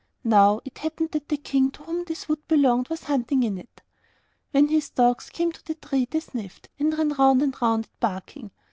[0.23, 3.83] Now, it happened that the king to whom this wood belonged was hunting in it.
[4.49, 7.99] When his dogs came to the tree, they sniffed, and ran round and round it,
[7.99, 8.49] barking.